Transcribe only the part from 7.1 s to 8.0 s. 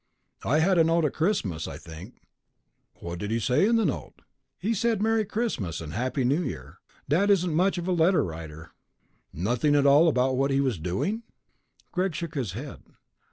isn't much of a